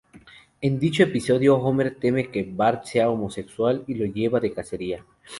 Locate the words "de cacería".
4.39-5.05